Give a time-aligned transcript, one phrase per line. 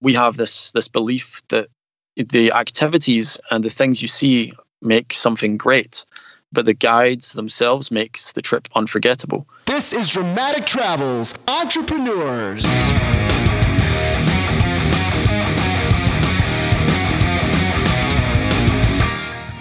[0.00, 1.68] we have this this belief that
[2.16, 6.04] the activities and the things you see make something great,
[6.52, 9.46] but the guides themselves makes the trip unforgettable.
[9.66, 12.64] This is Dramatic Travels Entrepreneurs.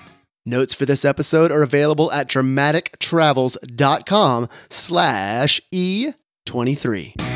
[0.47, 7.36] Notes for this episode are available at dramatictravels.com slash E23.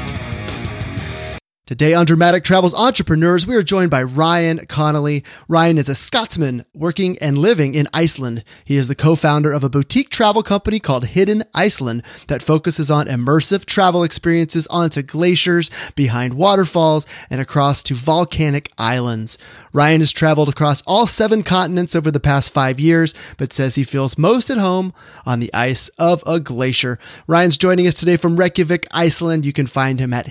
[1.71, 5.23] Today on Dramatic Travels Entrepreneurs, we are joined by Ryan Connolly.
[5.47, 8.43] Ryan is a Scotsman working and living in Iceland.
[8.65, 13.07] He is the co-founder of a boutique travel company called Hidden Iceland that focuses on
[13.07, 19.39] immersive travel experiences onto glaciers, behind waterfalls, and across to volcanic islands.
[19.73, 23.85] Ryan has traveled across all seven continents over the past five years, but says he
[23.85, 24.93] feels most at home
[25.25, 26.99] on the ice of a glacier.
[27.29, 29.47] Ryan's joining us today from Reykjavik, Iceland.
[29.47, 30.27] You can find him at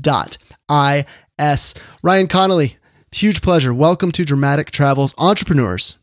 [0.00, 1.74] hiddeniceland.is.
[2.02, 2.76] Ryan Connolly,
[3.12, 3.72] huge pleasure.
[3.74, 5.96] Welcome to Dramatic Travels Entrepreneurs.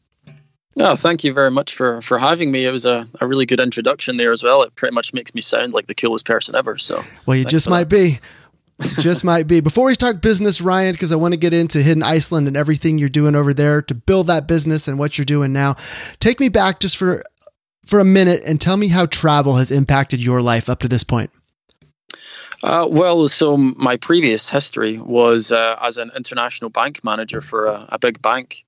[0.79, 2.65] Oh, thank you very much for for having me.
[2.65, 4.61] It was a, a really good introduction there as well.
[4.61, 6.77] It pretty much makes me sound like the coolest person ever.
[6.77, 8.19] So, well, you just might be
[8.99, 9.59] just might be.
[9.59, 12.99] Before we start business, Ryan, because I want to get into Hidden Iceland and everything
[12.99, 15.75] you're doing over there to build that business and what you're doing now.
[16.19, 17.23] Take me back just for
[17.85, 21.03] for a minute and tell me how travel has impacted your life up to this
[21.03, 21.31] point.
[22.63, 27.86] Uh, well, so my previous history was uh, as an international bank manager for a,
[27.89, 28.66] a big bank.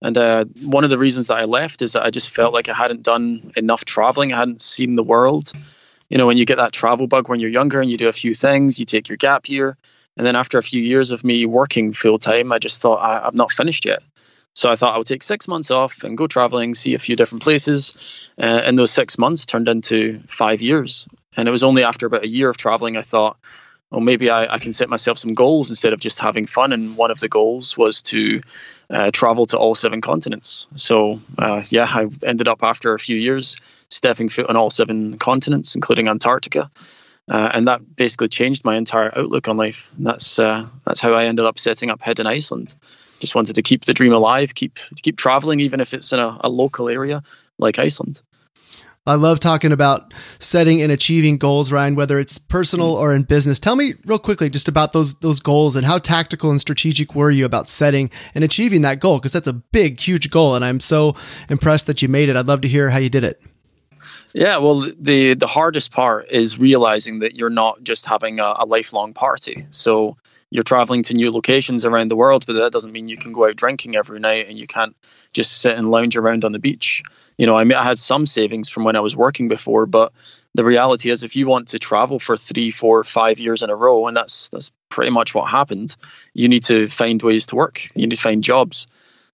[0.00, 2.68] And uh, one of the reasons that I left is that I just felt like
[2.68, 4.32] I hadn't done enough traveling.
[4.32, 5.52] I hadn't seen the world
[6.08, 8.12] you know, when you get that travel bug when you're younger and you do a
[8.12, 9.76] few things, you take your gap year.
[10.16, 13.26] And then after a few years of me working full time, I just thought I,
[13.26, 14.02] I'm not finished yet.
[14.54, 17.14] So I thought I would take six months off and go traveling, see a few
[17.14, 17.94] different places.
[18.36, 21.06] Uh, and those six months turned into five years.
[21.38, 23.38] And it was only after about a year of traveling I thought,
[23.90, 26.72] well, maybe I, I, can set myself some goals instead of just having fun.
[26.72, 28.42] And one of the goals was to
[28.90, 30.66] uh, travel to all seven continents.
[30.74, 33.56] So, uh, yeah, I ended up after a few years
[33.88, 36.70] stepping foot on all seven continents, including Antarctica.
[37.30, 39.90] Uh, and that basically changed my entire outlook on life.
[39.96, 42.74] And that's uh, that's how I ended up setting up Hidden Iceland.
[43.20, 46.38] Just wanted to keep the dream alive, keep keep traveling, even if it's in a,
[46.40, 47.22] a local area
[47.58, 48.22] like Iceland.
[49.08, 53.58] I love talking about setting and achieving goals, Ryan, whether it's personal or in business.
[53.58, 57.30] Tell me real quickly just about those those goals and how tactical and strategic were
[57.30, 59.16] you about setting and achieving that goal?
[59.18, 61.16] Because that's a big, huge goal, and I'm so
[61.48, 62.36] impressed that you made it.
[62.36, 63.40] I'd love to hear how you did it.
[64.34, 68.66] Yeah, well, the the hardest part is realizing that you're not just having a, a,
[68.66, 69.66] lifelong party.
[69.70, 70.18] So
[70.50, 73.48] you're traveling to new locations around the world, but that doesn't mean you can go
[73.48, 74.94] out drinking every night and you can't
[75.32, 77.02] just sit and lounge around on the beach.
[77.38, 80.12] You know, I mean, I had some savings from when I was working before, but
[80.54, 83.76] the reality is, if you want to travel for three, four, five years in a
[83.76, 85.94] row, and that's that's pretty much what happened,
[86.34, 87.90] you need to find ways to work.
[87.94, 88.88] You need to find jobs.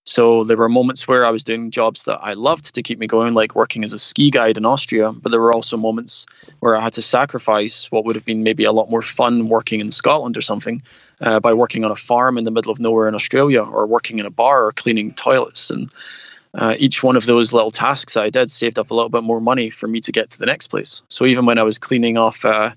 [0.06, 3.06] So there were moments where I was doing jobs that I loved to keep me
[3.06, 5.12] going, like working as a ski guide in Austria.
[5.12, 6.26] But there were also moments
[6.60, 9.80] where I had to sacrifice what would have been maybe a lot more fun working
[9.80, 10.82] in Scotland or something
[11.22, 14.18] uh, by working on a farm in the middle of nowhere in Australia or working
[14.18, 15.70] in a bar or cleaning toilets.
[15.70, 15.90] And
[16.54, 19.40] uh, each one of those little tasks I did saved up a little bit more
[19.40, 21.02] money for me to get to the next place.
[21.08, 22.70] So even when I was cleaning off, uh,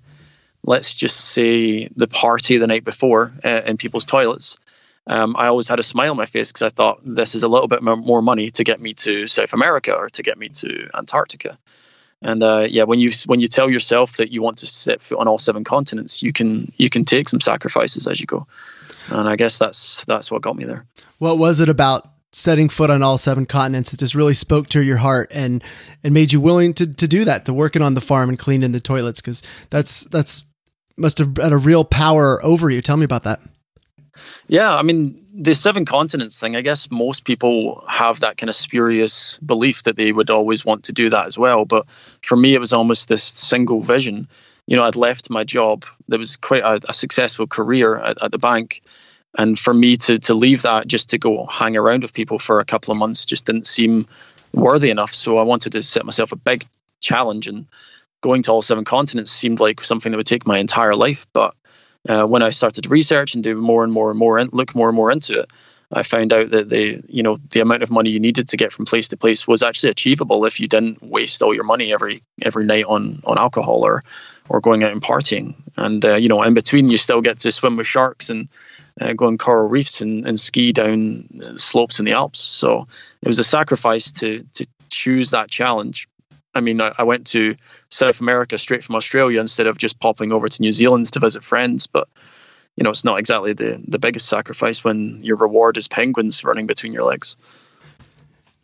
[0.63, 4.57] let's just say, the party the night before uh, in people's toilets,
[5.05, 7.47] um, I always had a smile on my face because I thought this is a
[7.47, 10.89] little bit more money to get me to South America or to get me to
[10.93, 11.57] Antarctica.
[12.21, 15.19] And uh, yeah, when you when you tell yourself that you want to set foot
[15.19, 18.47] on all seven continents, you can you can take some sacrifices as you go.
[19.11, 20.85] And I guess that's that's what got me there.
[21.19, 24.83] What was it about setting foot on all seven continents that just really spoke to
[24.83, 25.63] your heart and
[26.03, 28.71] and made you willing to to do that, to working on the farm and cleaning
[28.71, 29.21] the toilets?
[29.21, 30.43] Because that's that's
[30.97, 32.81] must have had a real power over you.
[32.81, 33.39] Tell me about that.
[34.47, 38.55] Yeah, I mean, the seven continents thing, I guess most people have that kind of
[38.55, 41.65] spurious belief that they would always want to do that as well.
[41.65, 41.85] But
[42.23, 44.27] for me, it was almost this single vision.
[44.65, 48.31] You know, I'd left my job, there was quite a, a successful career at, at
[48.31, 48.81] the bank.
[49.35, 52.59] And for me to, to leave that just to go hang around with people for
[52.59, 54.07] a couple of months just didn't seem
[54.53, 55.13] worthy enough.
[55.13, 56.63] So I wanted to set myself a big
[57.01, 57.67] challenge and
[58.21, 61.27] going to all seven continents seemed like something that would take my entire life.
[61.33, 61.55] But
[62.07, 64.73] uh, when I started to research and do more and more and more, in, look
[64.73, 65.51] more and more into it,
[65.91, 68.73] I found out that the you know the amount of money you needed to get
[68.73, 72.23] from place to place was actually achievable if you didn't waste all your money every
[72.41, 74.03] every night on on alcohol or
[74.49, 75.55] or going out and partying.
[75.77, 78.49] And uh, you know, in between, you still get to swim with sharks and
[78.99, 82.39] uh, go on coral reefs and, and ski down slopes in the Alps.
[82.39, 82.87] So
[83.21, 86.07] it was a sacrifice to to choose that challenge.
[86.55, 87.55] I mean, I, I went to
[87.89, 91.43] South America straight from Australia instead of just popping over to New Zealand to visit
[91.43, 92.07] friends, but
[92.75, 96.67] you know, it's not exactly the, the biggest sacrifice when your reward is penguins running
[96.67, 97.35] between your legs.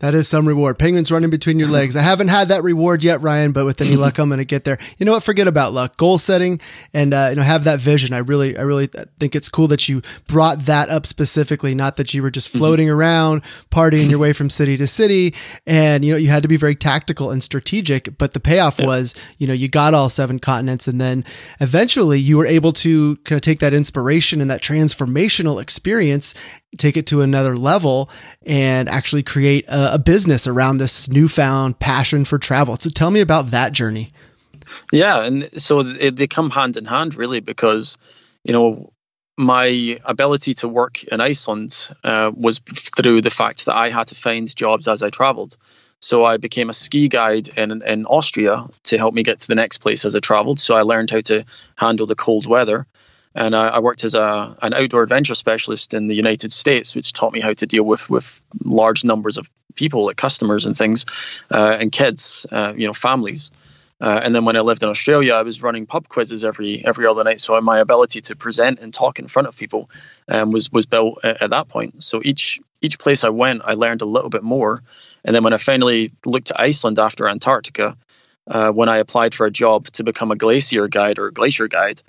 [0.04, 0.78] That is some reward.
[0.78, 1.96] Penguins running between your legs.
[1.96, 4.64] I haven't had that reward yet, Ryan, but with any luck, I'm going to get
[4.64, 4.76] there.
[4.98, 5.22] You know what?
[5.22, 5.96] Forget about luck.
[5.96, 6.60] Goal setting
[6.92, 8.12] and, uh, you know, have that vision.
[8.12, 8.86] I really, I really
[9.18, 12.58] think it's cool that you brought that up specifically, not that you were just mm-hmm.
[12.58, 15.34] floating around, partying your way from city to city.
[15.66, 18.86] And, you know, you had to be very tactical and strategic, but the payoff yeah.
[18.86, 21.24] was, you know, you got all seven continents and then
[21.60, 26.34] eventually you were able to kind of take that inspiration and that transformational experience
[26.78, 28.10] take it to another level
[28.46, 32.76] and actually create a, a, business around this newfound passion for travel.
[32.76, 34.12] So tell me about that journey.
[34.92, 37.98] Yeah, and so they come hand in hand really because
[38.44, 38.92] you know
[39.36, 44.14] my ability to work in Iceland uh, was through the fact that I had to
[44.14, 45.56] find jobs as I traveled.
[46.00, 49.54] So I became a ski guide in in Austria to help me get to the
[49.54, 50.60] next place as I traveled.
[50.60, 51.44] So I learned how to
[51.76, 52.86] handle the cold weather
[53.34, 57.12] and I, I, worked as a an outdoor adventure specialist in the United States, which
[57.12, 61.06] taught me how to deal with with large numbers of people, like customers and things,
[61.50, 63.50] uh, and kids, uh, you know, families.
[64.00, 67.06] Uh, and then when I lived in Australia, I was running pub quizzes every every
[67.06, 67.40] other night.
[67.40, 69.90] So my ability to present and talk in front of people
[70.28, 72.02] um, was was built at, at, that point.
[72.02, 74.82] So each each place I went, I learned a little bit more.
[75.24, 77.96] And then when I finally looked to Iceland after Antarctica,
[78.46, 82.02] uh, when I applied for a job to become a glacier guide or glacier guide,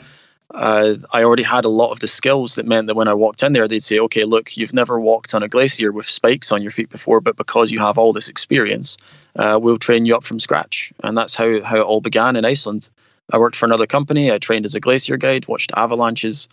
[0.54, 3.44] uh, I already had a lot of the skills that meant that when I walked
[3.44, 6.62] in there, they'd say, okay, look, you've never walked on a glacier with spikes on
[6.62, 8.98] your feet before, but because you have all this experience,
[9.36, 10.94] uh, we'll train you up from scratch.
[11.04, 12.90] And that's how, how it all began in Iceland.
[13.32, 14.32] I worked for another company.
[14.32, 16.48] I trained as a glacier guide, watched avalanches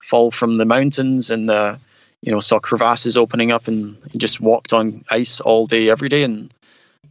[0.00, 1.76] fall from the mountains and, uh,
[2.22, 6.22] you know, saw crevasses opening up and just walked on ice all day, every day.
[6.22, 6.52] And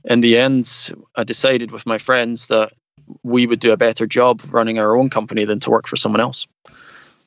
[0.04, 2.74] in the end, I decided with my friends that
[3.24, 6.22] we would do a better job running our own company than to work for someone
[6.22, 6.48] else.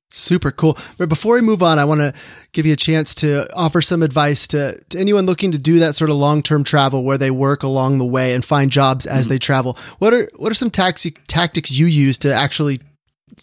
[0.09, 0.79] Super cool.
[0.99, 2.15] But before we move on, I want to
[2.53, 5.97] give you a chance to offer some advice to, to anyone looking to do that
[5.97, 9.25] sort of long term travel where they work along the way and find jobs as
[9.25, 9.33] mm-hmm.
[9.33, 9.77] they travel.
[9.99, 12.81] What are what are some taxi, tactics you use to actually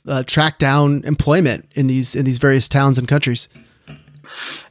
[0.07, 3.49] uh, track down employment in these in these various towns and countries?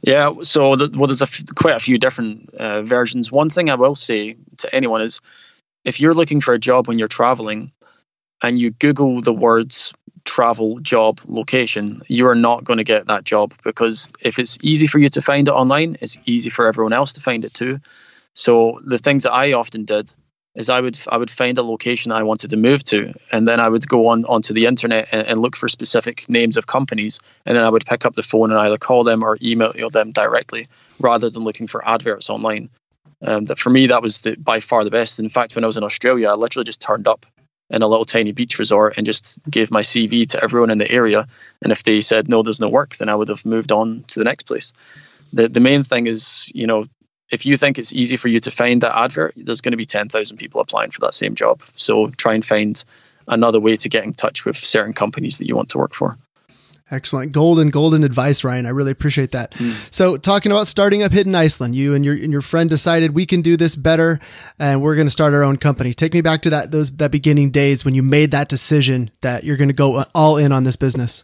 [0.01, 3.31] Yeah, so the, well, there's a f- quite a few different uh, versions.
[3.31, 5.21] One thing I will say to anyone is
[5.83, 7.71] if you're looking for a job when you're traveling
[8.41, 9.93] and you Google the words
[10.25, 14.87] travel job location, you are not going to get that job because if it's easy
[14.87, 17.79] for you to find it online, it's easy for everyone else to find it too.
[18.33, 20.11] So the things that I often did
[20.55, 23.59] is I would I would find a location I wanted to move to, and then
[23.59, 27.19] I would go on onto the internet and, and, look for specific names of companies,
[27.45, 30.11] and then I would pick up the phone and either call them or email them
[30.11, 30.67] directly,
[30.99, 32.69] rather than looking for adverts online.
[33.25, 35.19] Um, that for me, that was the, by far the best.
[35.19, 37.25] In fact, when I was in Australia, I literally just turned up
[37.69, 40.89] in a little tiny beach resort and just gave my CV to everyone in the
[40.91, 41.27] area.
[41.61, 44.19] And if they said no, there's no work, then I would have moved on to
[44.19, 44.73] the next place.
[45.31, 46.85] The the main thing is, you know,
[47.31, 49.85] if you think it's easy for you to find that advert, there's going to be
[49.85, 51.61] ten thousand people applying for that same job.
[51.75, 52.83] So try and find
[53.27, 56.17] another way to get in touch with certain companies that you want to work for.
[56.91, 57.31] Excellent.
[57.31, 58.65] Golden, golden advice, Ryan.
[58.65, 59.51] I really appreciate that.
[59.51, 59.93] Mm.
[59.93, 63.25] So talking about starting up Hidden Iceland, you and your, and your friend decided we
[63.25, 64.19] can do this better
[64.59, 65.93] and we're going to start our own company.
[65.93, 69.43] Take me back to that, those, that beginning days when you made that decision that
[69.43, 71.23] you're going to go all in on this business.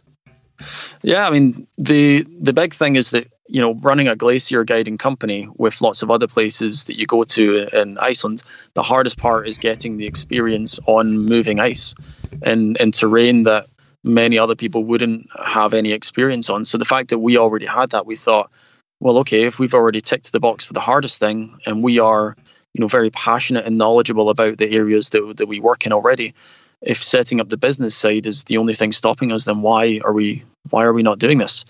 [1.02, 1.26] Yeah.
[1.26, 5.48] I mean, the, the big thing is that, you know, running a glacier guiding company
[5.56, 8.42] with lots of other places that you go to in Iceland,
[8.74, 11.96] the hardest part is getting the experience on moving ice
[12.42, 13.66] and and terrain that
[14.02, 16.64] many other people wouldn't have any experience on.
[16.64, 18.50] So the fact that we already had that, we thought,
[18.98, 22.36] well, okay, if we've already ticked the box for the hardest thing, and we are,
[22.74, 26.34] you know, very passionate and knowledgeable about the areas that that we work in already,
[26.82, 30.12] if setting up the business side is the only thing stopping us, then why are
[30.12, 31.64] we why are we not doing this?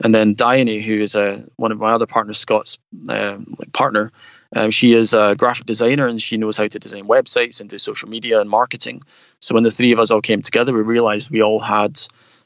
[0.00, 3.38] And then Diane, who is a one of my other partners, Scott's uh,
[3.72, 4.12] partner,
[4.54, 7.78] um, she is a graphic designer and she knows how to design websites and do
[7.78, 9.02] social media and marketing.
[9.40, 11.98] So when the three of us all came together, we realized we all had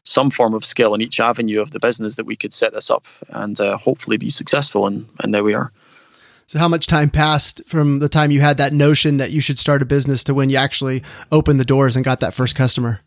[0.02, 2.90] some form of skill in each avenue of the business that we could set this
[2.90, 4.86] up and uh, hopefully be successful.
[4.86, 5.72] And, and there we are.
[6.46, 9.58] So how much time passed from the time you had that notion that you should
[9.58, 13.00] start a business to when you actually opened the doors and got that first customer?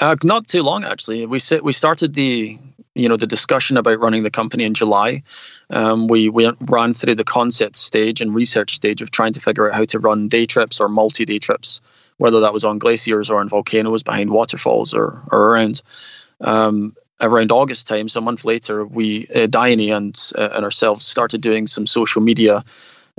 [0.00, 1.26] Uh, not too long, actually.
[1.26, 2.58] We sit, we started the
[2.98, 5.22] you know the discussion about running the company in July.
[5.70, 9.68] Um, we we ran through the concept stage and research stage of trying to figure
[9.68, 11.80] out how to run day trips or multi day trips,
[12.16, 15.82] whether that was on glaciers or on volcanoes behind waterfalls or or around.
[16.40, 21.04] Um, around August time, so a month later, we uh, Diane and uh, and ourselves
[21.04, 22.64] started doing some social media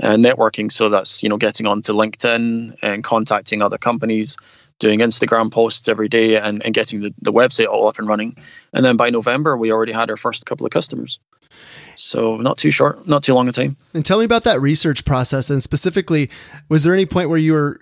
[0.02, 0.72] uh, networking.
[0.72, 4.38] So that's you know getting onto LinkedIn and contacting other companies,
[4.80, 8.36] doing Instagram posts every day, and, and getting the, the website all up and running.
[8.74, 11.20] And then by November, we already had our first couple of customers.
[11.96, 13.76] So not too short, not too long a time.
[13.94, 16.30] And tell me about that research process, and specifically,
[16.70, 17.82] was there any point where you were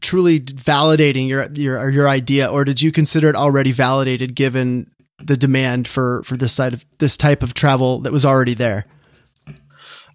[0.00, 4.90] truly validating your your your idea, or did you consider it already validated given
[5.22, 8.86] the demand for for this side of this type of travel that was already there?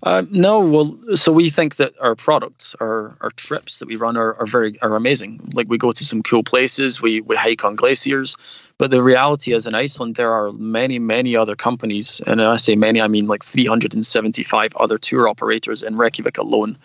[0.06, 4.18] Uh, no, well, so we think that our products, our our trips that we run
[4.18, 5.50] are, are very are amazing.
[5.54, 8.38] Like we go to some cool places, we we hike on glaciers,
[8.78, 12.76] but the reality is in Iceland there are many many other companies, and I say
[12.76, 16.78] many, I mean like 375 other tour operators in Reykjavik alone.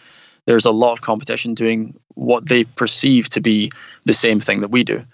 [0.46, 3.70] There's a lot of competition doing what they perceive to be
[4.06, 5.04] the same thing that we do.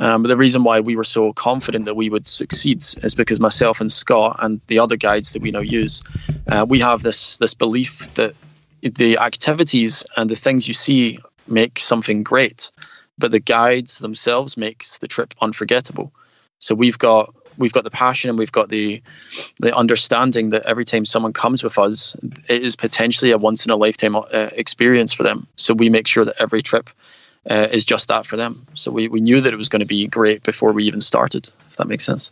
[0.00, 3.38] Um, but the reason why we were so confident that we would succeed is because
[3.38, 6.02] myself and Scott and the other guides that we now use,
[6.48, 8.34] uh, we have this this belief that
[8.80, 12.70] the activities and the things you see make something great,
[13.18, 16.12] but the guides themselves makes the trip unforgettable.
[16.58, 19.02] So we've got we've got the passion and we've got the
[19.58, 22.16] the understanding that every time someone comes with us,
[22.48, 25.46] it is potentially a once in a lifetime uh, experience for them.
[25.56, 26.88] So we make sure that every trip
[27.48, 28.66] uh, is just that for them.
[28.74, 31.50] So we, we knew that it was going to be great before we even started,
[31.68, 32.30] if that makes sense.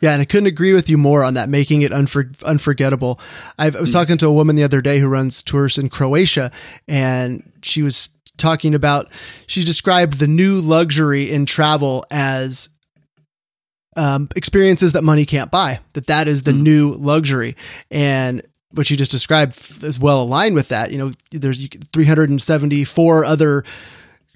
[0.00, 3.20] Yeah, and I couldn't agree with you more on that, making it unfor- unforgettable.
[3.56, 3.94] I've, i was mm.
[3.94, 6.50] talking to a woman the other day who runs tours in Croatia,
[6.88, 9.08] and she was talking about,
[9.46, 12.68] she described the new luxury in travel as
[13.96, 16.62] um, experiences that money can't buy, that that is the mm.
[16.62, 17.56] new luxury.
[17.88, 18.42] And
[18.72, 20.90] what you just described is well aligned with that.
[20.90, 23.64] You know, there's 374 other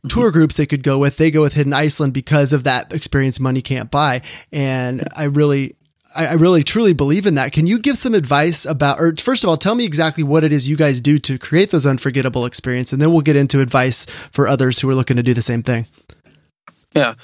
[0.08, 1.16] tour groups they could go with.
[1.16, 4.22] They go with Hidden Iceland because of that experience money can't buy.
[4.52, 5.76] And I really,
[6.14, 7.52] I, really truly believe in that.
[7.52, 10.52] Can you give some advice about, or first of all, tell me exactly what it
[10.52, 14.06] is you guys do to create those unforgettable experiences, and then we'll get into advice
[14.06, 15.86] for others who are looking to do the same thing.
[16.94, 17.14] Yeah,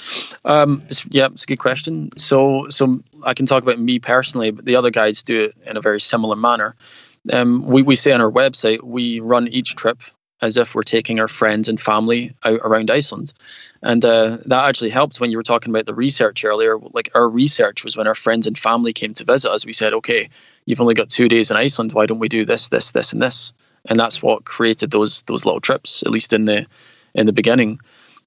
[0.44, 2.10] um, it's, yeah, it's a good question.
[2.18, 5.78] So, so I can talk about me personally, but the other guides do it in
[5.78, 6.76] a very similar manner.
[7.32, 10.02] Um, we, we say on our website we run each trip
[10.42, 13.32] as if we're taking our friends and family out around Iceland.
[13.80, 16.76] And uh, that actually helped when you were talking about the research earlier.
[16.78, 19.94] Like our research was when our friends and family came to visit us, we said,
[19.94, 20.30] okay,
[20.66, 21.92] you've only got two days in Iceland.
[21.92, 23.52] Why don't we do this, this, this, and this?
[23.86, 26.66] And that's what created those those little trips, at least in the
[27.14, 27.80] in the beginning.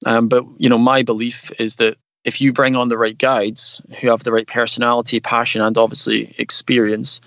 [0.05, 3.81] Um, but you know, my belief is that if you bring on the right guides
[4.00, 7.22] who have the right personality, passion, and obviously experience,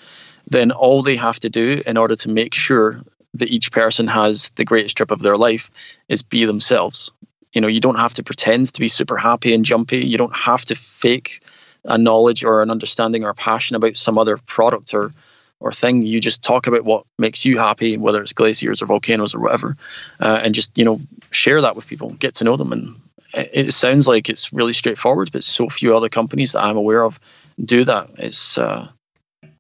[0.51, 3.03] then all they have to do in order to make sure
[3.35, 5.71] that each person has the greatest trip of their life
[6.09, 7.13] is be themselves.
[7.53, 10.07] You know, you don't have to pretend to be super happy and jumpy.
[10.07, 11.43] You don't have to fake
[11.85, 15.13] a knowledge or an understanding or a passion about some other product or
[15.61, 16.03] or thing.
[16.03, 19.77] You just talk about what makes you happy, whether it's glaciers or volcanoes or whatever,
[20.21, 22.73] uh, and just you know share that with people, get to know them.
[22.73, 23.01] And
[23.35, 27.03] it, it, sounds like it's really straightforward, but so few other companies that I'm aware
[27.03, 27.19] of
[27.63, 28.11] do that.
[28.19, 28.89] It's uh,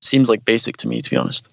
[0.00, 1.48] seems like basic to me, to be honest.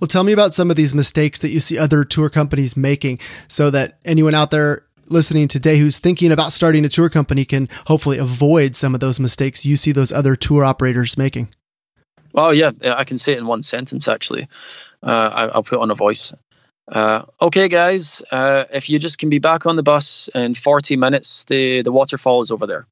[0.00, 3.18] Well, tell me about some of these mistakes that you see other tour companies making
[3.48, 7.68] so that anyone out there listening today who's thinking about starting a tour company can
[7.86, 11.48] hopefully avoid some of those mistakes you see those other tour operators making.
[12.32, 14.48] Well, yeah, I can say it in one sentence actually.
[15.02, 16.32] Uh, I, will put on a voice.
[16.90, 20.96] Uh, okay, guys, uh, if you just can be back on the bus in 40
[20.96, 22.86] minutes, the, the waterfall is over there.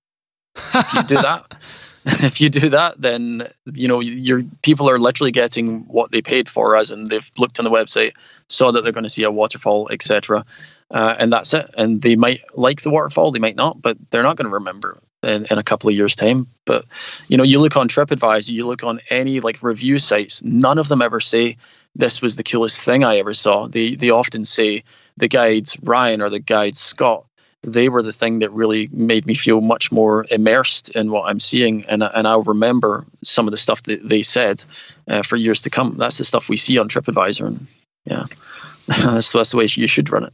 [0.57, 1.57] If you do that,
[2.23, 6.49] if you do that, then you know your people are literally getting what they paid
[6.49, 8.13] for, as and they've looked on the website,
[8.49, 10.45] saw that they're going to see a waterfall, etc.
[10.91, 11.71] Uh, and that's it.
[11.77, 14.99] And they might like the waterfall, they might not, but they're not going to remember
[15.23, 16.47] in, in a couple of years' time.
[16.65, 16.85] But
[17.29, 20.89] you know, you look on TripAdvisor, you look on any like review sites, none of
[20.89, 21.57] them ever say
[21.95, 23.67] this was the coolest thing I ever saw.
[23.67, 24.85] They they often say
[25.17, 27.27] the guides Ryan or the guide Scott
[27.63, 31.41] they were the thing that really made me feel much more immersed in what I'm
[31.41, 34.63] seeing, and and I'll remember some of the stuff that they said
[35.09, 35.97] uh, for years to come.
[35.97, 37.67] That's the stuff we see on TripAdvisor, and
[38.05, 38.27] yeah,
[38.87, 40.33] that's that's the way you should run it.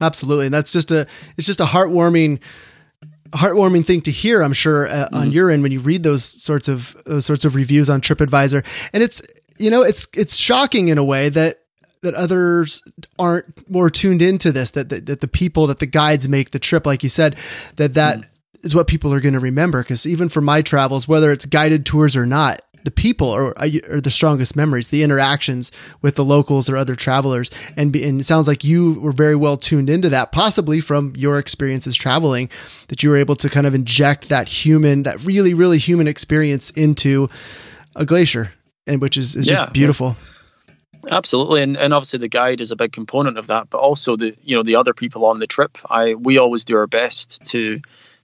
[0.00, 2.40] Absolutely, and that's just a it's just a heartwarming
[3.32, 5.16] heartwarming thing to hear i'm sure uh, mm-hmm.
[5.16, 8.62] on your end when you read those sorts of those sorts of reviews on tripadvisor
[8.92, 9.22] and it's
[9.56, 11.61] you know it's it's shocking in a way that
[12.02, 12.82] that others
[13.18, 16.58] aren't more tuned into this that, that, that the people that the guides make the
[16.58, 17.36] trip like you said
[17.76, 18.36] that that mm.
[18.62, 21.86] is what people are going to remember because even for my travels whether it's guided
[21.86, 26.68] tours or not the people are, are the strongest memories, the interactions with the locals
[26.68, 27.50] or other travelers.
[27.76, 31.38] And, and it sounds like you were very well tuned into that, possibly from your
[31.38, 32.50] experiences traveling,
[32.88, 36.70] that you were able to kind of inject that human, that really, really human experience
[36.70, 37.28] into
[37.94, 38.52] a glacier,
[38.86, 40.16] and which is, is yeah, just beautiful.
[40.18, 40.31] Yeah.
[41.10, 44.36] Absolutely, and, and obviously the guide is a big component of that, but also the
[44.42, 45.78] you know the other people on the trip.
[45.88, 47.80] I we always do our best to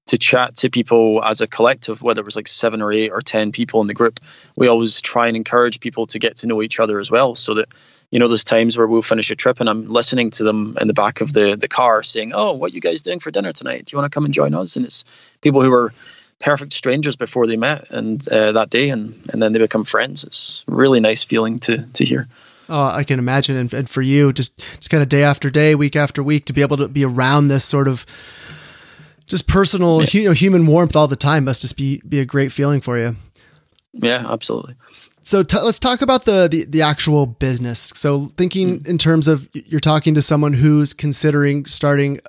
[0.08, 3.20] to chat to people as a collective, whether it was like seven or eight or
[3.20, 4.20] 10 people in the group,
[4.56, 7.35] we always try and encourage people to get to know each other as well.
[7.35, 7.68] So that,
[8.11, 10.88] you know, there's times where we'll finish a trip and I'm listening to them in
[10.88, 13.85] the back of the, the car saying, Oh, what you guys doing for dinner tonight?
[13.85, 14.76] Do you want to come and join us?
[14.76, 15.04] And it's
[15.42, 15.92] people who were
[16.40, 20.25] perfect strangers before they met and uh, that day and, and then they become friends.
[20.25, 22.28] It's really nice feeling to, to hear.
[22.69, 23.57] Oh, I can imagine.
[23.57, 26.53] And, and for you, just, just kind of day after day, week after week, to
[26.53, 28.05] be able to be around this sort of
[29.27, 30.09] just personal, yeah.
[30.13, 32.99] you know, human warmth all the time must just be be a great feeling for
[32.99, 33.17] you.
[33.93, 34.75] Yeah, absolutely.
[34.91, 37.79] So t- let's talk about the, the the actual business.
[37.95, 38.87] So thinking mm.
[38.87, 42.21] in terms of you're talking to someone who's considering starting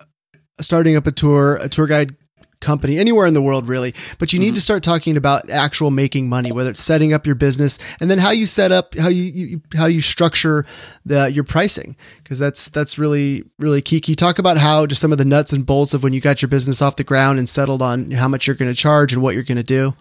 [0.61, 2.15] starting up a tour, a tour guide
[2.61, 4.55] company anywhere in the world really but you need mm-hmm.
[4.55, 8.17] to start talking about actual making money whether it's setting up your business and then
[8.17, 10.65] how you set up how you, you how you structure
[11.05, 14.99] the your pricing because that's that's really really key can you talk about how just
[14.99, 17.39] some of the nuts and bolts of when you got your business off the ground
[17.39, 19.93] and settled on how much you're going to charge and what you're going to do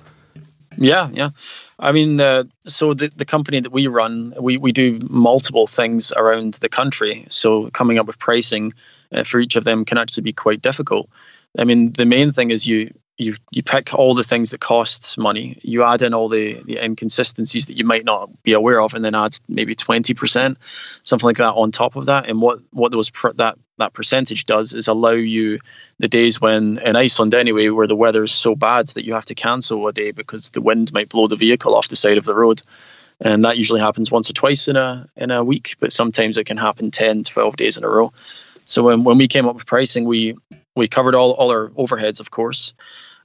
[0.76, 1.30] yeah yeah
[1.80, 6.10] I mean, uh, so the, the company that we run, we, we do multiple things
[6.10, 7.26] around the country.
[7.28, 8.72] So coming up with pricing
[9.12, 11.08] uh, for each of them can actually be quite difficult.
[11.56, 15.18] I mean, the main thing is you you you pick all the things that cost
[15.18, 15.58] money.
[15.62, 19.04] You add in all the, the inconsistencies that you might not be aware of, and
[19.04, 20.58] then add maybe twenty percent,
[21.02, 22.28] something like that, on top of that.
[22.28, 25.58] And what what those that that percentage does is allow you
[25.98, 29.26] the days when in Iceland anyway, where the weather is so bad that you have
[29.26, 32.24] to cancel a day because the wind might blow the vehicle off the side of
[32.24, 32.62] the road.
[33.20, 36.46] And that usually happens once or twice in a in a week, but sometimes it
[36.46, 38.12] can happen 10, 12 days in a row.
[38.64, 40.37] So when, when we came up with pricing, we
[40.78, 42.72] we covered all, all our overheads, of course.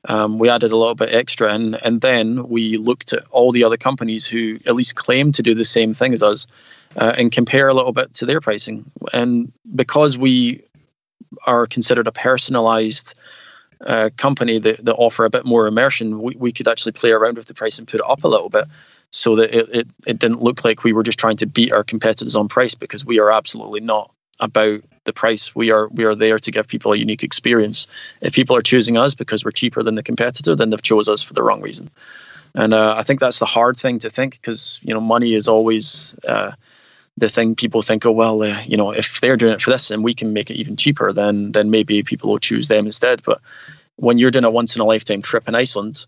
[0.05, 3.63] Um, we added a little bit extra in, and then we looked at all the
[3.63, 6.47] other companies who at least claim to do the same thing as us
[6.97, 8.91] uh, and compare a little bit to their pricing.
[9.13, 10.65] And because we
[11.45, 13.15] are considered a personalized
[13.85, 17.37] uh, company that, that offer a bit more immersion, we, we could actually play around
[17.37, 18.65] with the price and put it up a little bit
[19.09, 21.83] so that it, it, it didn't look like we were just trying to beat our
[21.83, 25.55] competitors on price because we are absolutely not about the price.
[25.55, 27.87] We are we are there to give people a unique experience.
[28.21, 31.23] If people are choosing us because we're cheaper than the competitor, then they've chose us
[31.23, 31.89] for the wrong reason.
[32.55, 35.47] And uh, I think that's the hard thing to think because you know money is
[35.47, 36.51] always uh,
[37.17, 38.05] the thing people think.
[38.05, 40.49] Oh well, uh, you know if they're doing it for this and we can make
[40.49, 43.23] it even cheaper, then then maybe people will choose them instead.
[43.23, 43.41] But
[43.95, 46.05] when you're doing a once in a lifetime trip in Iceland,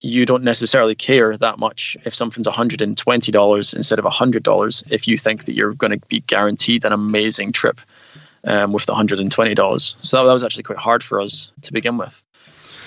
[0.00, 5.44] you don't necessarily care that much if something's $120 instead of $100 if you think
[5.46, 7.80] that you're going to be guaranteed an amazing trip
[8.44, 9.96] um, with the $120.
[10.04, 12.22] So that, that, was actually quite hard for us to begin with.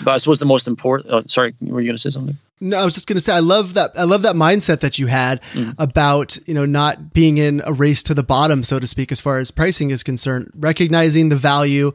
[0.03, 1.13] But I suppose the most important.
[1.13, 2.37] Oh, sorry, were you going to say something?
[2.59, 3.91] No, I was just going to say I love that.
[3.95, 5.75] I love that mindset that you had mm.
[5.77, 9.21] about you know not being in a race to the bottom, so to speak, as
[9.21, 10.51] far as pricing is concerned.
[10.55, 11.91] Recognizing the value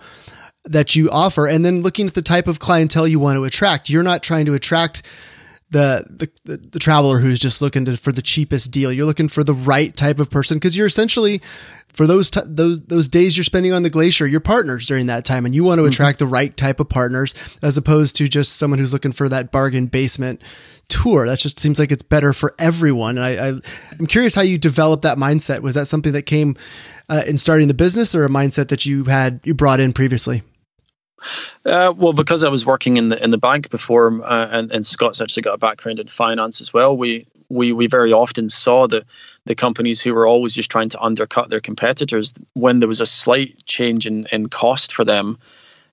[0.66, 3.88] that you offer and then looking at the type of clientele you want to attract.
[3.88, 5.02] You're not trying to attract
[5.70, 8.92] the, the, the, the traveler who's just looking to, for the cheapest deal.
[8.92, 11.40] You're looking for the right type of person because you're essentially
[11.96, 15.24] for those t- those those days you're spending on the glacier, you're partners during that
[15.24, 15.88] time, and you want to mm-hmm.
[15.88, 19.50] attract the right type of partners as opposed to just someone who's looking for that
[19.50, 20.42] bargain basement
[20.88, 21.26] tour.
[21.26, 23.16] That just seems like it's better for everyone.
[23.16, 23.48] And I, I
[23.98, 25.60] am curious how you developed that mindset.
[25.60, 26.54] Was that something that came
[27.08, 30.42] uh, in starting the business, or a mindset that you had you brought in previously?
[31.64, 34.84] Uh, well, because I was working in the in the bank before, uh, and, and
[34.84, 36.94] Scott's actually got a background in finance as well.
[36.94, 39.06] We we we very often saw the
[39.46, 42.34] the companies who were always just trying to undercut their competitors.
[42.52, 45.38] When there was a slight change in in cost for them,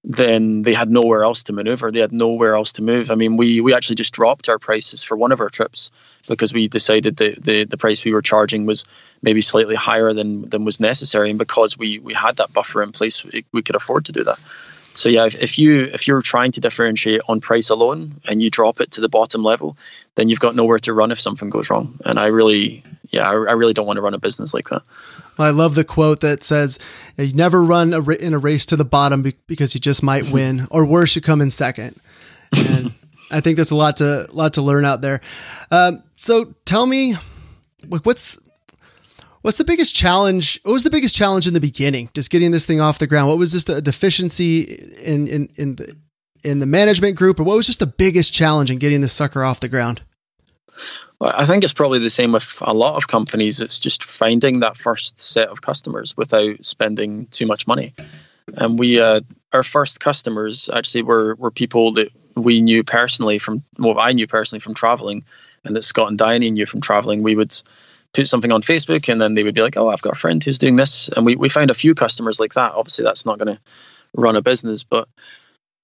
[0.04, 1.92] then they had nowhere else to maneuver.
[1.92, 3.10] They had nowhere else to move.
[3.10, 5.92] I mean, we we actually just dropped our prices for one of our trips
[6.28, 8.86] because we decided that the, the price we were charging was
[9.22, 12.92] maybe slightly higher than, than was necessary, and because we we had that buffer in
[12.92, 14.40] place, we, we could afford to do that.
[14.94, 18.50] So yeah, if, if you if you're trying to differentiate on price alone and you
[18.50, 19.76] drop it to the bottom level,
[20.16, 21.98] then you've got nowhere to run if something goes wrong.
[22.06, 24.84] And I really, yeah, I, I really don't want to run a business like that.
[25.38, 26.78] Well, I love the quote that says,
[27.18, 30.68] "You never run a, in a race to the bottom because you just might win,
[30.70, 32.00] or worse, you come in second.
[32.56, 32.94] And
[33.32, 35.22] I think there's a lot to lot to learn out there.
[35.72, 37.16] Um, so tell me,
[37.88, 38.40] what's
[39.44, 40.62] What's the biggest challenge?
[40.64, 42.10] What was the biggest challenge in the beginning?
[42.14, 43.28] Just getting this thing off the ground.
[43.28, 44.62] What was just a deficiency
[45.04, 45.98] in in in the
[46.46, 49.44] in the management group, or what was just the biggest challenge in getting this sucker
[49.44, 50.02] off the ground?
[51.20, 53.60] Well, I think it's probably the same with a lot of companies.
[53.60, 57.94] It's just finding that first set of customers without spending too much money.
[58.56, 63.64] And we, uh, our first customers actually were were people that we knew personally from
[63.78, 65.26] well, I knew personally from traveling,
[65.66, 67.24] and that Scott and Diane knew from traveling.
[67.24, 67.54] We would
[68.14, 70.44] put something on Facebook and then they would be like, oh, I've got a friend
[70.44, 71.10] who's doing this.
[71.10, 72.74] And we, we found a few customers like that.
[72.74, 73.62] Obviously, that's not going to
[74.16, 75.08] run a business, but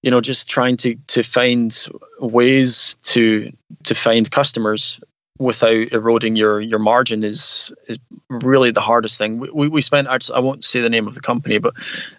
[0.01, 1.75] you know, just trying to to find
[2.19, 3.51] ways to
[3.83, 5.01] to find customers
[5.37, 9.39] without eroding your your margin is is really the hardest thing.
[9.39, 11.73] We we spent I won't say the name of the company, but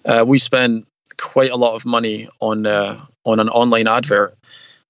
[0.04, 4.36] uh, we spent quite a lot of money on uh, on an online advert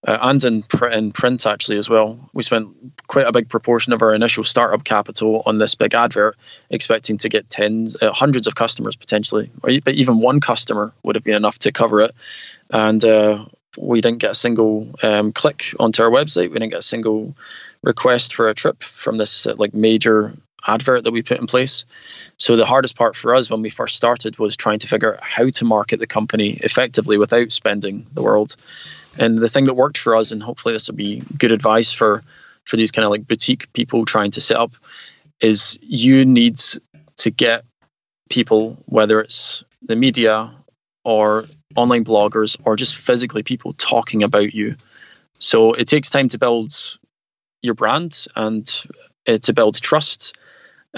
[0.07, 2.31] uh, and in, pr- in print actually as well.
[2.33, 2.69] We spent
[3.07, 6.37] quite a big proportion of our initial startup capital on this big advert,
[6.71, 11.17] expecting to get tens, uh, hundreds of customers potentially, or but even one customer would
[11.17, 12.13] have been enough to cover it.
[12.71, 13.47] And uh,
[13.79, 16.49] we didn't get a single um, click onto our website.
[16.49, 17.37] We didn't get a single
[17.83, 20.35] request for a trip from this uh, like major
[20.67, 21.87] advert that we put in place.
[22.37, 25.23] So the hardest part for us when we first started was trying to figure out
[25.23, 28.57] how to market the company effectively without spending the world.
[29.19, 32.23] And the thing that worked for us, and hopefully this will be good advice for
[32.65, 34.73] for these kind of like boutique people trying to set up,
[35.41, 36.59] is you need
[37.17, 37.65] to get
[38.29, 40.53] people, whether it's the media
[41.05, 44.77] or online bloggers or just physically people talking about you.
[45.39, 46.73] So it takes time to build
[47.63, 48.69] your brand and
[49.27, 50.37] uh, to build trust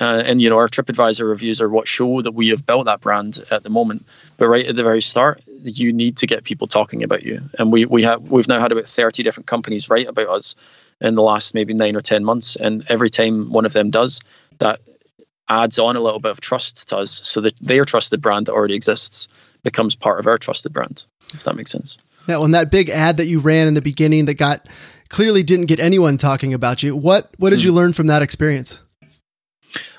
[0.01, 3.01] uh, and you know our TripAdvisor reviews are what show that we have built that
[3.01, 4.07] brand at the moment.
[4.39, 7.43] But right at the very start, you need to get people talking about you.
[7.59, 10.55] And we we have we've now had about thirty different companies write about us
[11.01, 12.57] in the last maybe nine or ten months.
[12.57, 14.21] And every time one of them does,
[14.59, 14.81] that
[15.47, 18.53] adds on a little bit of trust to us, so that their trusted brand that
[18.53, 19.29] already exists
[19.63, 21.07] becomes part of our trusted brand.
[21.35, 21.99] If that makes sense.
[22.29, 24.69] Yeah, well, and that big ad that you ran in the beginning that got
[25.09, 26.97] clearly didn't get anyone talking about you.
[26.97, 27.67] What what did mm.
[27.67, 28.81] you learn from that experience?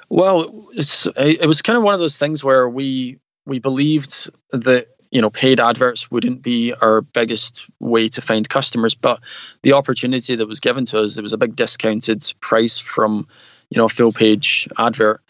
[0.09, 0.43] Well,
[0.75, 5.21] it's it was kind of one of those things where we we believed that you
[5.21, 9.21] know paid adverts wouldn't be our biggest way to find customers, but
[9.61, 13.27] the opportunity that was given to us, it was a big discounted price from
[13.69, 15.21] you know a full page advert.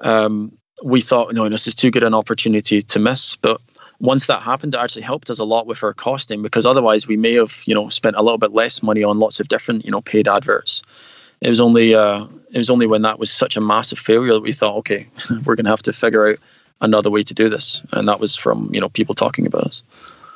[0.00, 3.60] Um, we thought, no, this is too good an opportunity to miss, but
[3.98, 7.16] once that happened, it actually helped us a lot with our costing because otherwise we
[7.16, 9.90] may have, you know, spent a little bit less money on lots of different, you
[9.90, 10.82] know, paid adverts
[11.40, 14.40] it was only uh, it was only when that was such a massive failure that
[14.40, 15.08] we thought, okay,
[15.44, 16.38] we're going to have to figure out
[16.80, 19.82] another way to do this, and that was from you know people talking about us.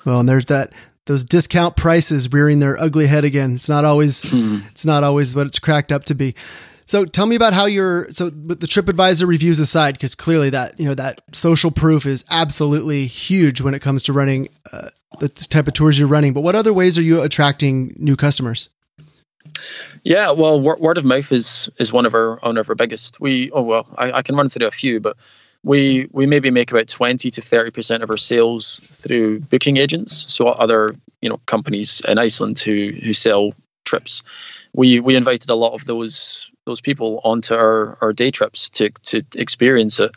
[0.05, 0.73] Well, and there's that
[1.07, 3.55] those discount prices rearing their ugly head again.
[3.55, 4.67] It's not always mm.
[4.71, 6.35] it's not always what it's cracked up to be.
[6.91, 10.81] So tell me about how your so with the TripAdvisor reviews aside, because clearly that
[10.81, 14.89] you know that social proof is absolutely huge when it comes to running uh,
[15.21, 16.33] the type of tours you're running.
[16.33, 18.71] But what other ways are you attracting new customers?
[20.03, 23.21] Yeah, well, word of mouth is is one of our one of our biggest.
[23.21, 25.17] We oh well, I, I can run through a few, but
[25.63, 30.27] we we maybe make about twenty to thirty percent of our sales through booking agents,
[30.35, 34.25] so other you know companies in Iceland who who sell trips.
[34.75, 38.91] We we invited a lot of those those people onto our, our day trips to
[39.03, 40.15] to experience it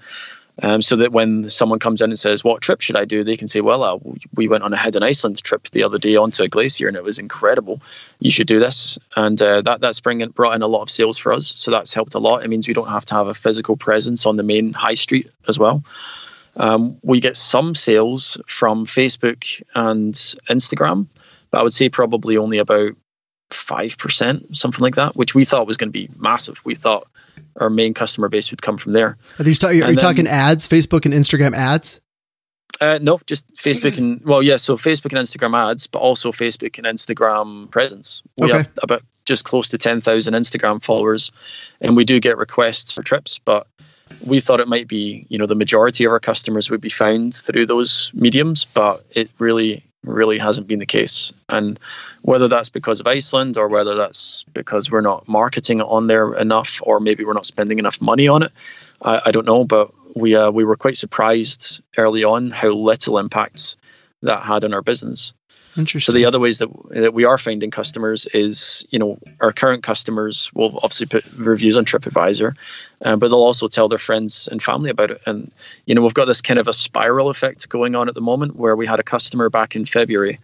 [0.62, 3.38] um, so that when someone comes in and says, "What trip should I do?" they
[3.38, 3.98] can say, "Well, uh,
[4.36, 7.04] we went on a Hidden Iceland trip the other day onto a glacier, and it
[7.04, 7.82] was incredible.
[8.20, 11.18] You should do this." And uh, that that's bringing brought in a lot of sales
[11.18, 12.44] for us, so that's helped a lot.
[12.44, 15.32] It means we don't have to have a physical presence on the main high street
[15.48, 15.84] as well.
[16.56, 21.08] Um, we get some sales from Facebook and Instagram,
[21.50, 22.92] but I would say probably only about
[23.54, 26.63] five percent, something like that, which we thought was going to be massive.
[26.66, 27.08] We thought
[27.60, 29.18] our main customer base would come from there.
[29.39, 32.02] Are these are you then, talking ads, Facebook and Instagram ads?
[32.82, 34.58] Uh, no, just Facebook and well, yeah.
[34.58, 38.24] So Facebook and Instagram ads, but also Facebook and Instagram presence.
[38.38, 38.58] We okay.
[38.58, 41.32] have about just close to ten thousand Instagram followers,
[41.80, 43.39] and we do get requests for trips.
[43.39, 43.68] But
[44.26, 47.36] we thought it might be, you know, the majority of our customers would be found
[47.36, 51.34] through those mediums, but it really really hasn't been the case.
[51.50, 51.80] And
[52.22, 56.34] whether that's because of Iceland or whether that's because we're not marketing it on there
[56.34, 58.52] enough or maybe we're not spending enough money on it,
[59.02, 59.63] I, I don't know.
[59.63, 63.76] But we uh, we were quite surprised early on how little impact
[64.22, 65.34] that had on our business.
[65.76, 66.14] Interesting.
[66.14, 69.84] So the other ways that, that we are finding customers is, you know, our current
[69.84, 72.56] customers will obviously put reviews on TripAdvisor,
[73.02, 75.22] uh, but they'll also tell their friends and family about it.
[75.26, 75.52] And
[75.86, 78.56] you know, we've got this kind of a spiral effect going on at the moment
[78.56, 80.40] where we had a customer back in February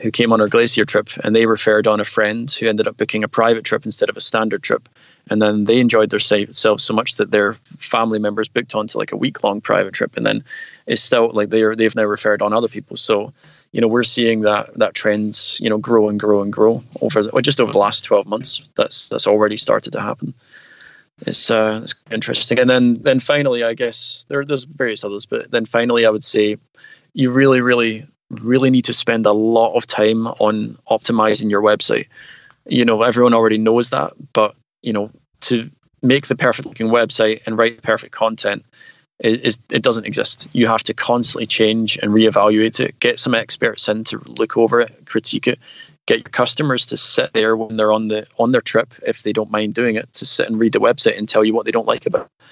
[0.00, 2.96] who came on our glacier trip and they referred on a friend who ended up
[2.96, 4.88] booking a private trip instead of a standard trip.
[5.30, 9.12] And then they enjoyed their themselves so much that their family members booked onto like
[9.12, 10.16] a week long private trip.
[10.16, 10.44] And then
[10.86, 12.96] it's still like they're, they've now referred on other people.
[12.96, 13.32] So,
[13.70, 17.22] you know, we're seeing that, that trends, you know, grow and grow and grow over
[17.22, 18.68] the, just over the last 12 months.
[18.74, 20.34] That's, that's already started to happen.
[21.20, 22.58] It's, uh, it's interesting.
[22.58, 26.24] And then, then finally, I guess there, there's various others, but then finally, I would
[26.24, 26.56] say
[27.12, 28.06] you really, really
[28.40, 32.08] really need to spend a lot of time on optimizing your website.
[32.66, 35.10] You know, everyone already knows that, but you know,
[35.42, 35.70] to
[36.02, 38.64] make the perfect looking website and write perfect content
[39.20, 40.48] is it doesn't exist.
[40.52, 42.98] You have to constantly change and reevaluate it.
[42.98, 45.60] Get some experts in to look over it, critique it.
[46.06, 49.32] Get your customers to sit there when they're on the on their trip, if they
[49.32, 51.70] don't mind doing it, to sit and read the website and tell you what they
[51.70, 52.46] don't like about it.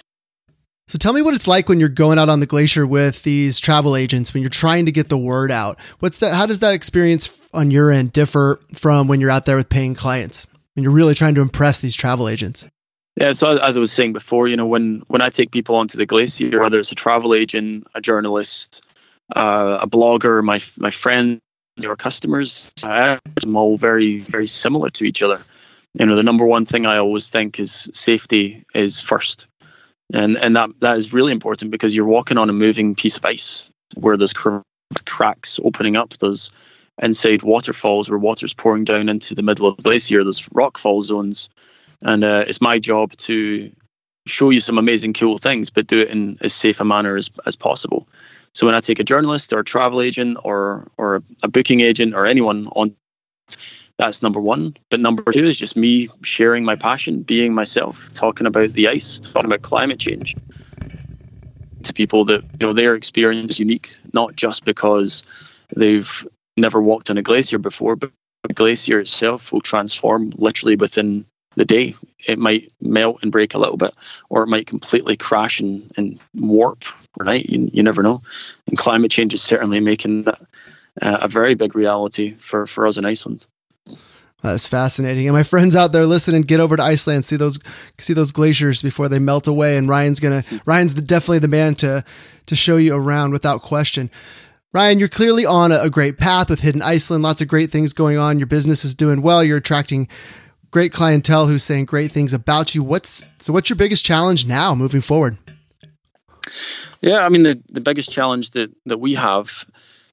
[0.91, 3.61] So tell me what it's like when you're going out on the glacier with these
[3.61, 5.79] travel agents when you're trying to get the word out.
[6.01, 6.35] What's that?
[6.35, 9.95] How does that experience on your end differ from when you're out there with paying
[9.95, 12.67] clients and you're really trying to impress these travel agents?
[13.15, 15.97] Yeah, so as I was saying before, you know, when when I take people onto
[15.97, 18.51] the glacier, whether it's a travel agent, a journalist,
[19.37, 21.41] uh, a blogger, my my friends,
[21.77, 25.41] your customers, I them all very very similar to each other.
[25.95, 27.71] You know, the number one thing I always think is
[28.05, 29.45] safety is first
[30.13, 33.25] and and that that is really important because you're walking on a moving piece of
[33.25, 33.63] ice
[33.95, 34.35] where there's
[35.07, 36.11] cracks opening up.
[36.21, 36.51] There's
[37.03, 40.23] inside waterfalls where water's pouring down into the middle of the glacier.
[40.25, 41.49] There's rockfall zones,
[42.03, 43.71] and uh, it's my job to
[44.27, 47.29] show you some amazing, cool things, but do it in as safe a manner as
[47.47, 48.07] as possible.
[48.55, 52.15] So when I take a journalist or a travel agent or or a booking agent
[52.15, 52.95] or anyone on
[54.01, 54.77] that's number one.
[54.91, 59.21] But number two is just me sharing my passion, being myself, talking about the ice,
[59.33, 60.35] talking about climate change
[61.85, 65.23] to people that you know their experience is unique, not just because
[65.77, 66.09] they've
[66.57, 68.11] never walked on a glacier before, but
[68.45, 71.95] the glacier itself will transform literally within the day.
[72.27, 73.95] It might melt and break a little bit,
[74.31, 76.85] or it might completely crash and, and warp
[77.19, 77.47] overnight.
[77.47, 78.23] You, you never know.
[78.67, 80.41] And climate change is certainly making that
[81.03, 83.47] uh, a very big reality for, for us in Iceland.
[84.43, 85.27] That's fascinating.
[85.27, 87.61] And my friends out there listening, get over to Iceland, see those
[87.99, 89.77] see those glaciers before they melt away.
[89.77, 92.05] And Ryan's gonna Ryan's the, definitely the man to
[92.47, 94.11] to show you around without question.
[94.73, 97.23] Ryan, you're clearly on a, a great path with Hidden Iceland.
[97.23, 98.39] Lots of great things going on.
[98.39, 99.43] Your business is doing well.
[99.43, 100.09] You're attracting
[100.71, 102.83] great clientele who's saying great things about you.
[102.83, 103.53] What's so?
[103.53, 105.37] What's your biggest challenge now, moving forward?
[107.01, 109.65] Yeah, I mean the the biggest challenge that that we have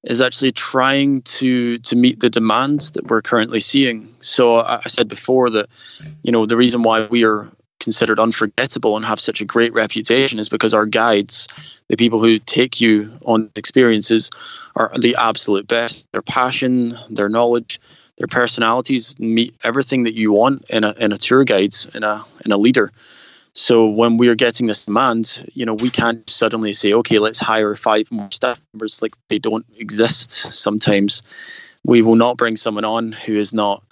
[0.04, 4.16] is actually trying to to meet the demands that we're currently seeing.
[4.22, 5.70] So I said before that
[6.24, 10.40] you know the reason why we are considered unforgettable and have such a great reputation
[10.40, 11.48] is because our guides,
[11.88, 14.32] the people who take you on experiences,
[14.76, 16.12] are the absolute best.
[16.12, 17.80] Their passion, their knowledge,
[18.18, 22.26] their personalities meet everything that you want in a in a tour guide, in a
[22.44, 22.92] in a leader.
[23.58, 27.40] So when we are getting this demand, you know, we can't suddenly say, okay, let's
[27.40, 29.02] hire five more staff members.
[29.02, 31.24] Like they don't exist sometimes.
[31.84, 33.84] We will not bring someone on who is not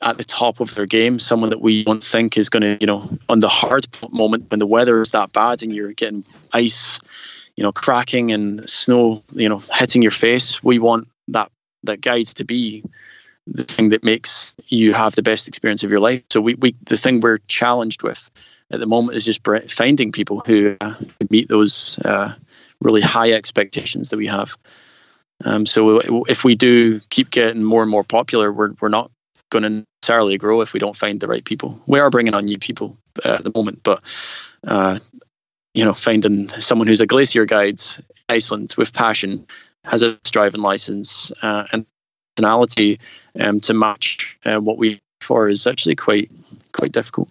[0.00, 2.86] at the top of their game, someone that we don't think is going to, you
[2.86, 6.98] know, on the hard moment when the weather is that bad and you're getting ice,
[7.54, 10.64] you know, cracking and snow, you know, hitting your face.
[10.64, 11.52] We want that
[11.84, 12.82] that guides to be
[13.46, 16.22] the thing that makes you have the best experience of your life.
[16.30, 18.30] So we, we the thing we're challenged with
[18.70, 20.94] at the moment is just finding people who uh,
[21.30, 22.34] meet those uh,
[22.80, 24.56] really high expectations that we have.
[25.44, 29.10] Um, so if we do keep getting more and more popular, we're we're not
[29.50, 31.80] going to necessarily grow if we don't find the right people.
[31.86, 34.02] We are bringing on new people uh, at the moment, but
[34.66, 34.98] uh,
[35.74, 37.80] you know, finding someone who's a glacier guide
[38.28, 39.46] Iceland with passion,
[39.84, 41.86] has a driving license uh, and
[42.34, 42.98] personality
[43.38, 46.30] um, to match uh, what we for is actually quite
[46.72, 47.28] quite difficult.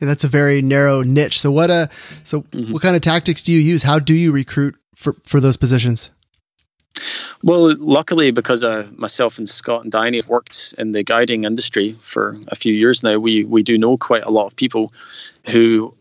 [0.00, 1.40] Yeah, that's a very narrow niche.
[1.40, 1.88] So what uh
[2.24, 2.72] so mm-hmm.
[2.72, 3.82] what kind of tactics do you use?
[3.82, 6.10] How do you recruit for for those positions?
[7.42, 11.96] Well, luckily, because uh, myself and Scott and Diane have worked in the guiding industry
[12.00, 14.92] for a few years now, we we do know quite a lot of people
[15.46, 15.94] who,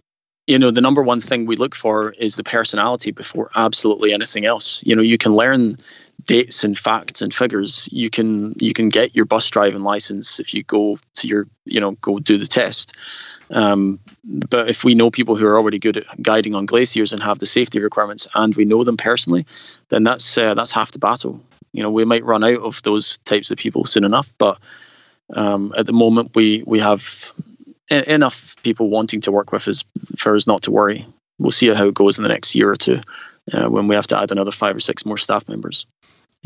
[0.48, 4.46] you know, the number one thing we look for is the personality before absolutely anything
[4.46, 4.82] else.
[4.84, 5.78] You know, you can learn
[6.26, 7.88] dates and facts and figures.
[7.92, 11.82] You can you can get your bus driving license if you go to your you
[11.82, 12.94] know go do the test.
[13.50, 17.24] Um, but if we know people who are already good at guiding on glaciers and
[17.24, 19.46] have the safety requirements, and we know them personally,
[19.90, 21.42] then that's uh, that's half the battle.
[21.72, 24.60] You know, we might run out of those types of people soon enough, but
[25.34, 27.32] um, at the moment we we have
[27.90, 29.84] enough people wanting to work with us
[30.18, 31.06] for us not to worry.
[31.40, 33.02] We'll see how it goes in the next year or two
[33.52, 35.86] uh, when we have to add another five or six more staff members.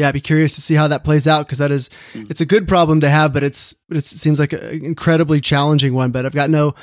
[0.02, 2.30] Yeah, I'd be curious to see how that plays out because that is, mm.
[2.30, 6.12] it's a good problem to have, but it's, it seems like an incredibly challenging one.
[6.12, 6.74] But I've got no,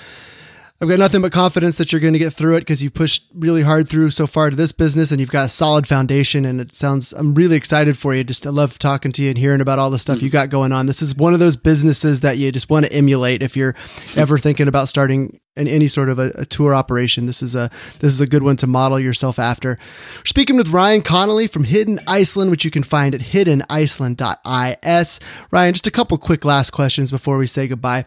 [0.81, 3.27] I've got nothing but confidence that you're going to get through it because you've pushed
[3.35, 6.45] really hard through so far to this business and you've got a solid foundation.
[6.45, 8.23] And it sounds, I'm really excited for you.
[8.23, 10.27] Just, I love talking to you and hearing about all the stuff mm-hmm.
[10.27, 10.87] you got going on.
[10.87, 13.75] This is one of those businesses that you just want to emulate if you're
[14.15, 17.27] ever thinking about starting in any sort of a, a, tour operation.
[17.27, 19.81] This is a, this is a good one to model yourself after.
[20.19, 25.21] We're speaking with Ryan Connolly from Hidden Iceland, which you can find at hiddeniceland.is.
[25.51, 28.05] Ryan, just a couple quick last questions before we say goodbye.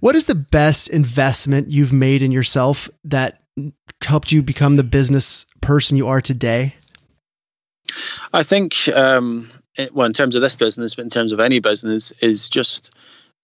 [0.00, 3.42] What is the best investment you've made in yourself that
[4.02, 6.74] helped you become the business person you are today?
[8.32, 11.60] I think, um, it, well, in terms of this business, but in terms of any
[11.60, 12.94] business, is just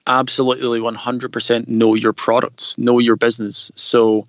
[0.07, 3.71] absolutely 100% know your product, know your business.
[3.75, 4.27] So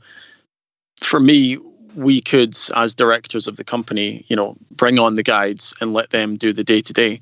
[0.98, 1.58] for me,
[1.98, 6.12] we could, as directors of the company, you know, bring on the guides and let
[6.12, 7.22] them do the day to day.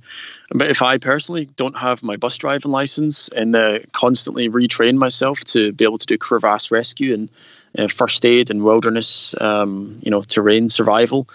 [0.51, 5.39] But if I personally don't have my bus driving license and uh, constantly retrain myself
[5.45, 7.29] to be able to do crevasse rescue and
[7.77, 11.27] uh, first aid and wilderness, um, you know, terrain survival,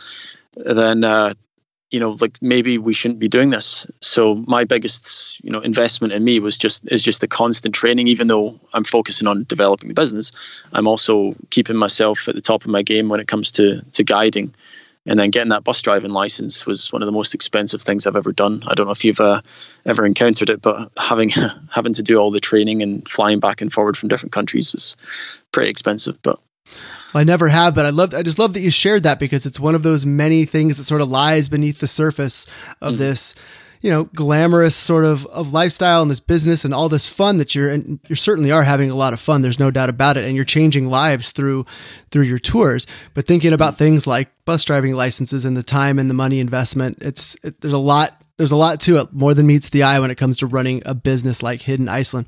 [0.54, 1.32] then uh,
[1.90, 6.12] you know like maybe we shouldn't be doing this so my biggest you know investment
[6.12, 9.88] in me was just is just the constant training even though i'm focusing on developing
[9.88, 10.32] the business
[10.72, 14.04] i'm also keeping myself at the top of my game when it comes to to
[14.04, 14.54] guiding
[15.06, 18.16] and then getting that bus driving license was one of the most expensive things I've
[18.16, 18.62] ever done.
[18.66, 19.40] I don't know if you've uh,
[19.86, 21.30] ever encountered it, but having
[21.70, 24.96] having to do all the training and flying back and forward from different countries is
[25.52, 26.20] pretty expensive.
[26.22, 26.38] But
[27.14, 29.58] I never have, but I love, I just love that you shared that because it's
[29.58, 32.46] one of those many things that sort of lies beneath the surface
[32.80, 32.98] of mm.
[32.98, 33.34] this,
[33.80, 37.54] you know, glamorous sort of, of lifestyle and this business and all this fun that
[37.54, 39.42] you're, and you certainly are having a lot of fun.
[39.42, 40.24] There's no doubt about it.
[40.24, 41.66] And you're changing lives through,
[42.10, 46.08] through your tours, but thinking about things like bus driving licenses and the time and
[46.08, 49.46] the money investment, it's, it, there's a lot, there's a lot to it more than
[49.46, 52.26] meets the eye when it comes to running a business like Hidden Iceland.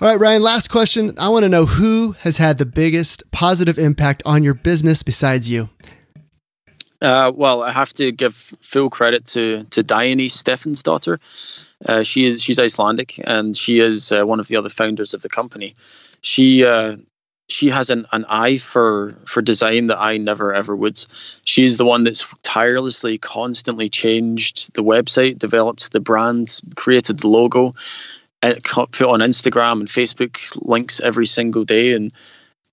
[0.00, 1.14] All right, Ryan, last question.
[1.18, 5.48] I want to know who has had the biggest positive impact on your business besides
[5.48, 5.70] you?
[7.00, 11.20] Uh, well, I have to give full credit to to Diane Stefansdottir.
[11.86, 15.22] Uh, she is she's Icelandic and she is uh, one of the other founders of
[15.22, 15.74] the company.
[16.22, 16.96] She uh,
[17.48, 20.98] she has an, an eye for for design that I never ever would.
[21.44, 27.74] She's the one that's tirelessly, constantly changed the website, developed the brand, created the logo,
[28.52, 31.92] put on Instagram and Facebook links every single day.
[31.92, 32.12] And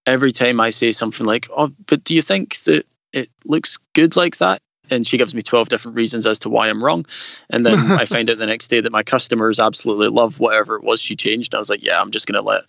[0.06, 4.16] every time I say something like, "Oh, but do you think that it looks good
[4.16, 7.06] like that?" and she gives me 12 different reasons as to why I'm wrong.
[7.50, 10.84] And then I find out the next day that my customers absolutely love whatever it
[10.84, 11.54] was she changed.
[11.54, 12.64] And I was like, yeah, I'm just going to let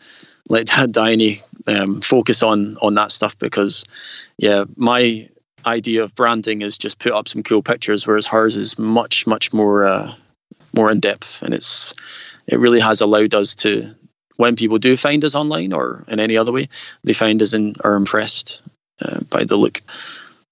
[0.49, 3.85] let Diany um, focus on on that stuff because,
[4.39, 5.29] yeah, my
[5.67, 9.53] idea of branding is just put up some cool pictures, whereas hers is much much
[9.53, 10.15] more uh,
[10.73, 11.95] more in depth, and it's
[12.47, 13.95] it really has allowed us to,
[14.37, 16.69] when people do find us online or in any other way,
[17.05, 18.63] they find us and are impressed
[19.01, 19.83] uh, by the look.